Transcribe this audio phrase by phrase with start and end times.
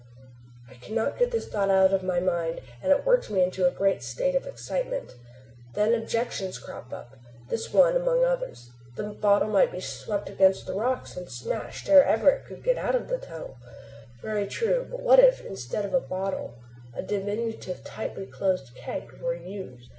[0.67, 3.67] I cannot get this thought out of my mind, and it works me up into
[3.67, 5.13] a great state of excitement.
[5.75, 7.17] Then objections crop up
[7.49, 12.03] this one among others: the bottle might be swept against the rocks and smashed ere
[12.03, 13.57] ever it could get out of the tunnel.
[14.23, 16.55] Very true, but what if, instead of a bottle
[16.95, 19.89] a diminutive, tightly closed keg were used?